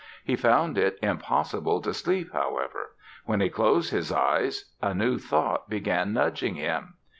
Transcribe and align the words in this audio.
He 0.25 0.35
found 0.35 0.79
it 0.79 0.97
impossible 1.03 1.79
to 1.81 1.93
sleep, 1.93 2.33
however. 2.33 2.93
When 3.25 3.39
he 3.39 3.49
closed 3.49 3.91
his 3.91 4.11
eyes 4.11 4.71
a 4.81 4.95
new 4.95 5.19
thought 5.19 5.69
began 5.69 6.11
nudging 6.11 6.55
him. 6.55 6.95